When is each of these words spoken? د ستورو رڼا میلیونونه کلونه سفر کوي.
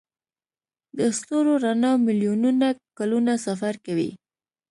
د 0.97 0.99
ستورو 1.17 1.53
رڼا 1.65 1.91
میلیونونه 2.05 2.67
کلونه 2.97 3.33
سفر 3.45 3.73
کوي. 3.85 4.11